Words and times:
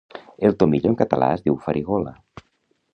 El 0.47 0.55
tomillo 0.63 0.89
en 0.93 0.97
català 1.03 1.29
es 1.37 1.47
diu 1.49 1.61
farigola. 1.67 2.19